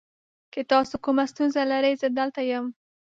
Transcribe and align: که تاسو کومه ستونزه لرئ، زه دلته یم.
که 0.53 0.61
تاسو 0.71 0.95
کومه 1.05 1.23
ستونزه 1.31 1.61
لرئ، 1.71 1.91
زه 2.01 2.07
دلته 2.17 2.41
یم. 2.51 2.65